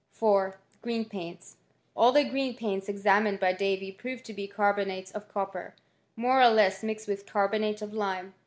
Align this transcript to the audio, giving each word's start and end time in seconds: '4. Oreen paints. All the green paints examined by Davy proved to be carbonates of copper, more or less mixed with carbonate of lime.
'4. 0.13 0.57
Oreen 0.83 1.07
paints. 1.07 1.57
All 1.95 2.11
the 2.11 2.23
green 2.23 2.55
paints 2.57 2.89
examined 2.89 3.39
by 3.39 3.53
Davy 3.53 3.91
proved 3.91 4.25
to 4.25 4.33
be 4.33 4.47
carbonates 4.47 5.11
of 5.11 5.27
copper, 5.31 5.75
more 6.15 6.41
or 6.41 6.49
less 6.49 6.81
mixed 6.81 7.07
with 7.07 7.27
carbonate 7.27 7.83
of 7.83 7.93
lime. 7.93 8.33